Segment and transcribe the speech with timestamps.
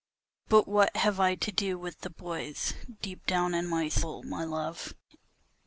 [0.49, 4.43] But what have I to do with the boys, deep down in my soul, my
[4.43, 4.95] love?